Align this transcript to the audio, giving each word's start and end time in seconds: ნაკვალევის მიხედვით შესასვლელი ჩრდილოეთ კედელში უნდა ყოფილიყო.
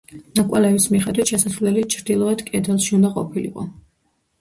ნაკვალევის 0.37 0.87
მიხედვით 0.95 1.35
შესასვლელი 1.35 1.85
ჩრდილოეთ 1.97 2.45
კედელში 2.51 3.01
უნდა 3.01 3.17
ყოფილიყო. 3.23 3.73